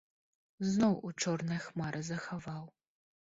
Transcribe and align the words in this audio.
Зноў 0.69 0.95
у 1.09 1.11
чорныя 1.21 1.61
хмары 1.65 2.01
захаваў. 2.09 2.65